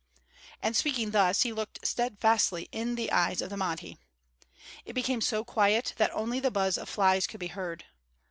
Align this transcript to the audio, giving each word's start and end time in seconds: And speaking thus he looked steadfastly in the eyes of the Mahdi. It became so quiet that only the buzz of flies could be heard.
And 0.63 0.75
speaking 0.75 1.11
thus 1.11 1.43
he 1.43 1.53
looked 1.53 1.85
steadfastly 1.85 2.67
in 2.71 2.95
the 2.95 3.11
eyes 3.11 3.39
of 3.39 3.51
the 3.51 3.55
Mahdi. 3.57 3.99
It 4.83 4.93
became 4.93 5.21
so 5.21 5.43
quiet 5.45 5.93
that 5.97 6.09
only 6.15 6.39
the 6.39 6.49
buzz 6.49 6.75
of 6.79 6.89
flies 6.89 7.27
could 7.27 7.39
be 7.39 7.49
heard. 7.49 7.85